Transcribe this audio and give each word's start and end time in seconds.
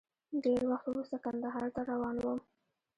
ډېر 0.43 0.61
وخت 0.71 0.85
وروسته 0.89 1.17
کندهار 1.25 1.67
ته 1.75 1.81
روان 1.91 2.15
وم. 2.21 2.39